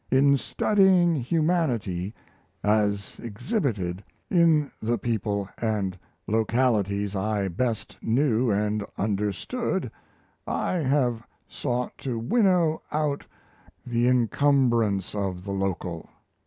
[0.09, 2.15] In studying humanity
[2.63, 9.91] as exhibited in the people and localities I best knew and understood,
[10.47, 13.27] I have sought to winnow out
[13.85, 16.09] the encumbrance of the local."